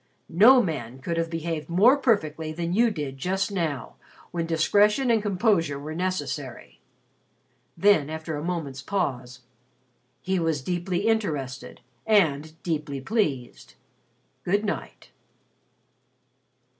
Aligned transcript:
"No 0.29 0.63
man 0.63 0.97
could 0.97 1.17
have 1.17 1.29
behaved 1.29 1.69
more 1.69 1.95
perfectly 1.95 2.51
than 2.51 2.73
you 2.73 2.89
did 2.89 3.19
just 3.19 3.51
now, 3.51 3.97
when 4.31 4.47
discretion 4.47 5.11
and 5.11 5.21
composure 5.21 5.77
were 5.77 5.93
necessary." 5.93 6.79
Then, 7.77 8.09
after 8.09 8.35
a 8.35 8.43
moment's 8.43 8.81
pause, 8.81 9.41
"He 10.19 10.39
was 10.39 10.63
deeply 10.63 11.05
interested 11.05 11.81
and 12.07 12.53
deeply 12.63 12.99
pleased. 12.99 13.75
Good 14.43 14.65
night." 14.65 15.11